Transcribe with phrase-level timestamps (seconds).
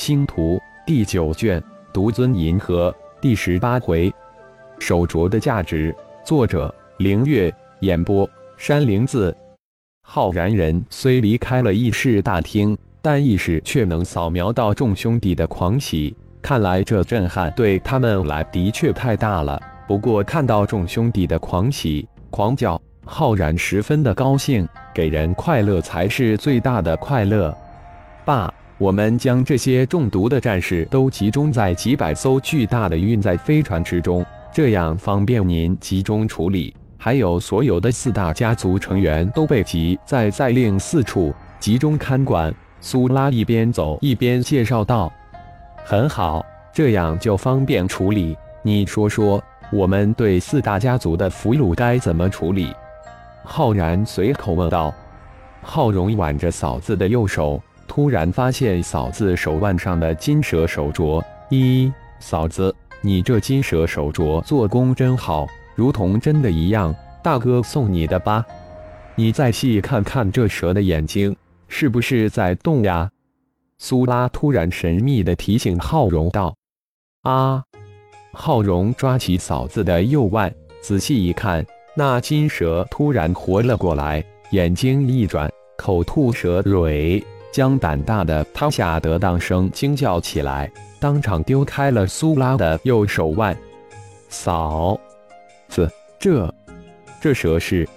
[0.00, 1.62] 星图第九卷，
[1.92, 4.10] 独尊银河第十八回，
[4.78, 5.94] 手镯的价值。
[6.24, 8.26] 作者：凌月，演播：
[8.56, 9.36] 山灵子。
[10.00, 16.16] 浩然人虽离开了议事大厅，但意识却能扫描到众兄弟的狂喜。
[16.40, 19.60] 看来这震撼对他们来的确太大了。
[19.86, 24.66] 不过看到众兄弟的狂喜、狂叫，浩然十分的高兴。
[24.94, 27.54] 给人快乐才是最大的快乐。
[28.24, 28.50] 爸。
[28.80, 36.74] 我们将这些中毒的战士都集中在几百艘巨大的运载飞船之中，这样方便您集中处理。
[36.96, 42.54] 还有所有的四大家族成员都被集在在令四处集中看管。
[42.80, 45.12] 苏拉一边走一边介绍道
[45.84, 48.34] ：“很好，这样就方便处理。
[48.62, 52.74] 你说说，我们对四大家族的俘虏该怎么处理？”
[53.44, 54.90] 浩然随口问道。
[55.60, 57.62] 浩荣挽着嫂子的右手。
[57.90, 66.94] 突然发现嫂子手腕上的金蛇手镯，咦，嫂子，你这金蛇手镯做工真好，如同真的一样。
[67.20, 68.46] 大哥送你的吧？
[69.16, 71.34] 你再细看看这蛇的眼睛，
[71.66, 73.10] 是不是在动呀？
[73.78, 76.54] 苏拉突然神秘的提醒浩荣道
[77.22, 77.64] ：“啊！”
[78.32, 81.66] 浩荣抓起嫂子的右腕，仔细一看，
[81.96, 87.20] 那金蛇突然活了过来，眼睛一转，口吐蛇蕊。
[87.52, 93.56] 将胆大的他吓得当声惊叫起来，当场丢开了苏拉的右手腕。
[94.28, 94.98] 嫂
[95.68, 96.52] 子，这
[97.20, 97.88] 这蛇是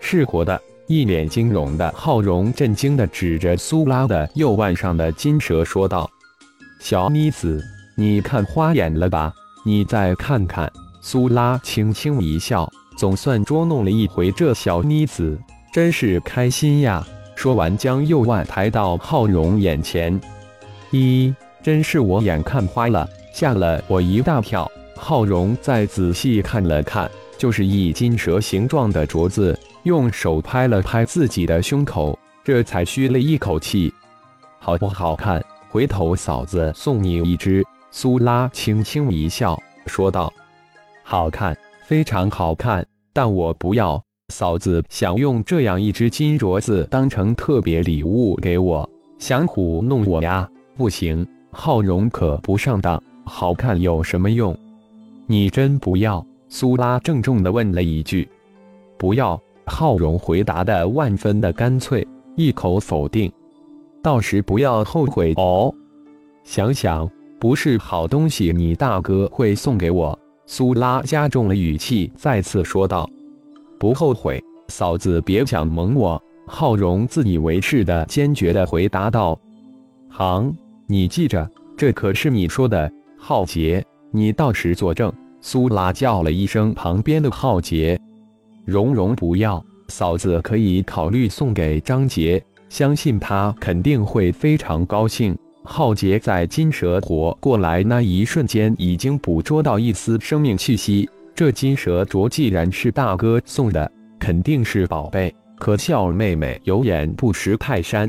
[0.00, 0.60] 是活的！
[0.86, 6.08] 一脸惊容的浩荣震惊的指着苏拉的右腕上的金蛇说道
[6.78, 7.64] ：“小妮子，
[7.96, 9.32] 你看花眼了吧？
[9.64, 15.38] 你再看看。”苏拉轻轻一笑，总算捉弄了一回这小妮子，
[15.72, 17.06] 真是开心呀。
[17.44, 20.18] 说完，将右腕抬到浩荣眼前。
[20.92, 21.30] 一，
[21.62, 24.66] 真是我眼看花了，吓了我一大跳。
[24.96, 33.92] 浩荣再仔细看了看，就是一金蛇形状的镯子，用手拍了拍自己的胸口，这才吁了一口气。
[34.58, 35.44] 好不好看？
[35.68, 37.62] 回头嫂子送你一只。
[37.90, 40.32] 苏拉轻轻一笑，说道
[41.04, 41.54] ：“好看，
[41.84, 50.48] 非常好看，但我不要。”嫂子想用这样一只金镯子当成特别礼物给我，想糊弄我呀？
[50.76, 53.00] 不行，浩荣可不上当。
[53.26, 54.56] 好看有什么用？
[55.26, 56.24] 你真不要？
[56.48, 58.28] 苏拉郑重地问了一句。
[58.98, 59.40] 不要。
[59.66, 62.06] 浩荣回答的万分的干脆，
[62.36, 63.32] 一口否定。
[64.02, 65.74] 到时不要后悔哦。
[66.44, 67.08] 想想，
[67.38, 70.18] 不是好东西，你大哥会送给我。
[70.46, 73.08] 苏拉加重了语气，再次说道。
[73.78, 79.38] 不后悔，嫂子别想蒙我。”浩荣自以为是的坚决的回答道。
[80.10, 80.44] “好，
[80.86, 87.98] 你记着，这可是你说的。”浩杰，你到时作证。”苏拉叫了一声旁边的浩杰。
[88.64, 95.36] “蓉蓉不要，嫂子可以考虑送给张杰，相信他肯定会非常高兴。”
[95.66, 101.08] 浩杰在金蛇活过来那一瞬间，已经捕捉到一丝生命气息。
[101.34, 103.90] 这金蛇镯既然是大哥送的，
[104.20, 105.34] 肯定是宝贝。
[105.58, 108.08] 可笑妹妹有眼不识泰山，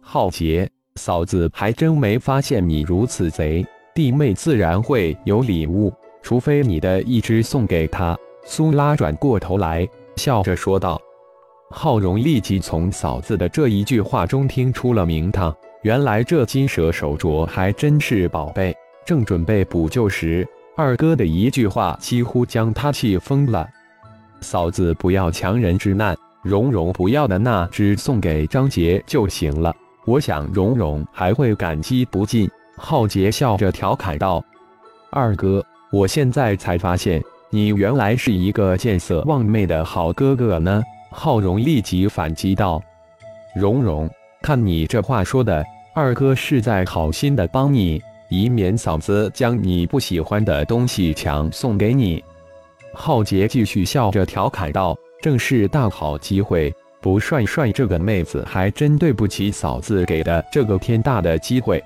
[0.00, 3.64] 浩杰嫂子还真没发现你如此贼。
[3.94, 8.16] 弟妹自然会有礼物，除非你的一只送给她。
[8.44, 9.86] 苏拉转过头来，
[10.16, 10.98] 笑着说道。
[11.70, 18.74] 浩荣立即从嫂子的这一句话中听出了名堂，原来这金蛇手镯还真是宝贝。
[19.04, 20.46] 正准备补救时，
[20.78, 23.66] 二哥的一句话几乎将他气疯了。
[24.42, 29.74] 嫂子不要强人之难，蓉蓉不要的那只送给张杰就行了。
[30.04, 32.48] 我想蓉蓉还会感激不尽。
[32.76, 34.44] 浩杰笑着调侃道
[35.10, 42.82] ：“二哥，我现在才发现你原来是一个见色忘妹的好哥哥呢。”浩荣立即反击道
[43.56, 44.10] ：“蓉蓉，
[44.42, 45.64] 看你这话说的，
[45.94, 52.22] 二哥是在好心的帮你。”以免嫂子将你不喜欢的东西强送给你，
[52.92, 61.82] 浩杰继续笑着调侃道：“正是大好机会，不帅帅这个妹子还真对不起嫂子给的这个天大的机会。”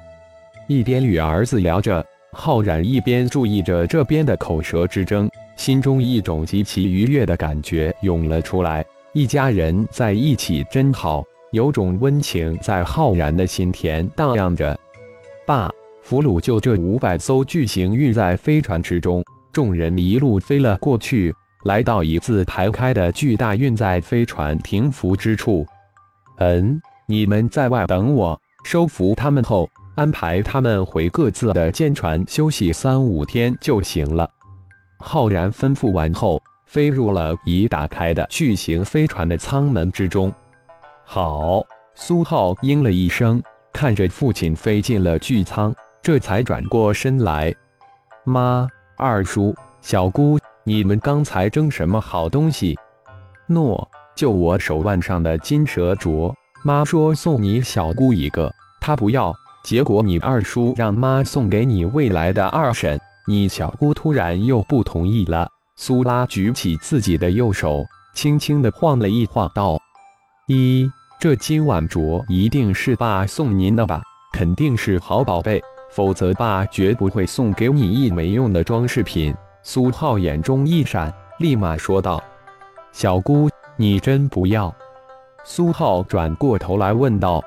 [0.67, 8.85] 一边与儿子聊着，浩然一边注意着这边的口舌之争，心中一种极其愉悦的感觉涌了出来。
[9.13, 14.79] 一家人在一起真好，有种温情在浩然的心田荡漾着。
[15.45, 15.71] 爸。
[16.03, 21.33] 俘虏就这五百艘巨型运载飞船之中，众人一路飞了过去，
[21.65, 25.65] 来到一字排开的巨大运载飞船停服之处。
[26.39, 34.29] 嗯，你们在外等我，收服他们后，安排他们回各自的舰船休息三五天就行了。
[34.99, 40.33] 浩然吩咐完后，飞入了已打开的巨型飞船的舱门之中。
[41.05, 41.63] 好，
[41.95, 43.43] 苏浩应了一声，
[43.73, 47.55] 看着父亲飞进了巨舱，这才转过身来
[48.25, 48.67] ：“妈，
[48.97, 52.79] 二叔，小姑，你们刚才争什么好东西
[53.47, 56.35] ？”“诺，就我手腕上的金蛇镯。
[56.65, 59.35] 妈说送你小姑一个，她不要。
[59.63, 69.79] 结果你二叔让妈送给你未来的二婶，你小姑突然又不同意了。”苏拉举起自己的右手，轻轻地晃了一晃，道
[70.49, 74.01] ：“一。”这金碗镯一定是爸送您的吧？
[74.33, 79.35] 肯定是好宝贝，否则爸绝不会送给你一没用的装饰品。
[79.63, 82.23] 苏浩眼中一闪，立马说道
[82.93, 84.75] ：“小姑，你真不要？”
[85.45, 87.43] 苏浩转过头来问道：“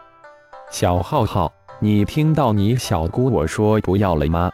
[0.70, 4.52] 小浩浩，你听到你小姑我说不要了吗？”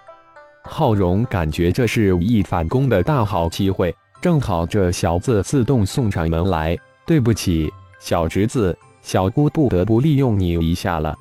[0.63, 6.77] 浩荣感觉这是一反攻的大好机会，正好这小子自动送上门来。
[7.05, 8.77] 对不起，小侄子。
[9.01, 11.15] 小姑不得不利用你一下了。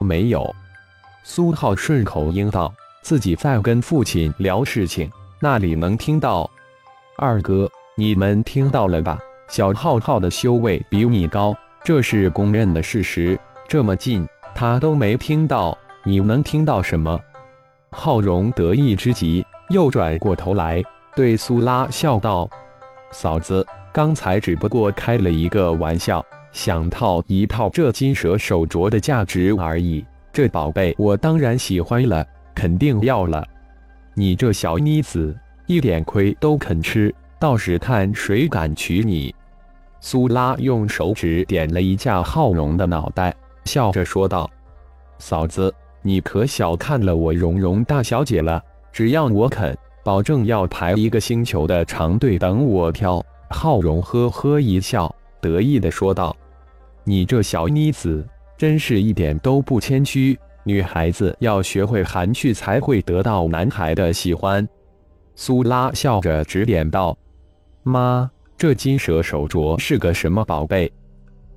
[0.00, 0.54] 没有，
[1.26, 5.10] 苏浩顺口应道，自己在跟父亲聊事情，
[5.40, 6.48] 那里能听到？
[7.16, 7.66] 二哥，
[7.96, 9.18] 你们听到了吧？
[9.48, 13.40] 小浩浩的修为比你高，这是公认的事实。
[13.66, 17.18] 这么近，他都没听到，你能听到什么？
[17.90, 20.82] 浩荣得意之极，又转过头来
[21.16, 22.46] 对苏拉笑道
[23.10, 26.22] ：“嫂子，刚才只不过开了一个玩笑。”
[26.52, 30.04] 想套一套这金蛇手镯的价值而已，
[30.34, 32.26] 这宝贝我当然喜欢了，
[32.56, 33.46] 肯定要了。
[34.14, 35.32] 你这小妮子
[35.66, 39.32] 一点亏都肯吃，到时看谁敢娶你。
[40.00, 43.32] 苏拉用手指点了一下浩荣的脑袋，
[43.64, 44.50] 笑着说道
[45.20, 45.72] ：“嫂子，
[46.02, 48.60] 你可小看了我蓉蓉大小姐了。
[48.90, 49.72] 只要我肯，
[50.02, 56.36] 保证要排一个星球的长队等我挑。”浩荣呵呵一笑，得意的说道。
[57.04, 60.38] 你这小妮子，真是一点都不谦虚。
[60.64, 64.66] 女孩子要学会含蓄，才会得到男孩的喜欢。
[65.34, 67.16] 苏拉笑着指点道
[67.82, 70.90] ：“妈，这金蛇手镯是个什么宝贝？”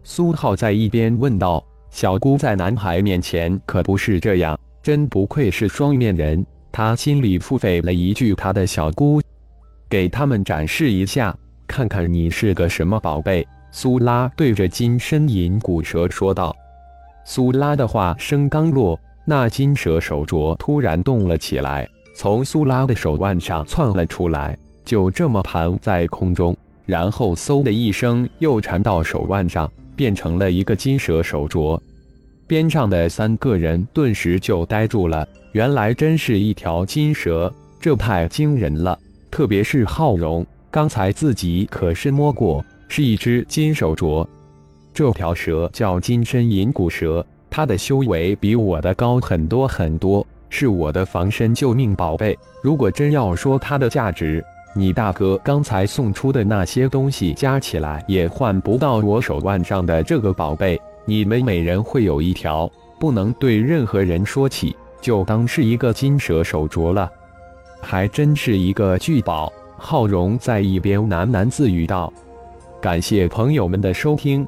[0.04, 9.22] 苏浩在一边问道：“小姑在男孩面前可不是这样，真不愧是双面人。”他心里腹诽了一句：“他的小姑，
[9.90, 11.36] 给他们展示一下，
[11.66, 16.56] 看看你是个什么宝贝。”苏拉对着金身银骨蛇说道
[17.30, 21.86] ：“苏拉的话声刚落，那金蛇手镯突然动了起来，
[22.16, 31.78] 从苏拉的手腕上窜了出来，就这么盘在空中，然后嗖的一声又缠到手腕上，变成了一个金蛇手镯。
[32.48, 38.98] 边上的三个人顿时就呆住了，原来真是一条金蛇，这太惊人了！
[39.30, 44.26] 特别是浩荣，刚才自己可是摸过。”是一只金手镯，
[44.98, 52.36] 这条蛇叫金身银骨蛇，它的修为比我的高很多很多，是我的防身救命宝贝。
[52.64, 60.82] 如果真要说它的价值，你大哥刚才送出的那些东西加起来也换不到我手腕上的这个宝贝。
[61.06, 62.68] 你们每人会有一条，
[63.00, 67.08] 不能对任何人说起，就当是一个金蛇手镯了。
[67.82, 69.54] 还真是一个巨宝。
[69.78, 72.12] 浩荣在一边喃喃自语道。
[72.82, 74.48] 感谢朋友们的收听，